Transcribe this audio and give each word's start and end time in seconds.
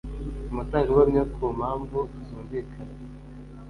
umutangabuhamya 0.51 1.23
ku 1.33 1.43
mpamvu 1.57 1.97
zumvikana 2.25 2.95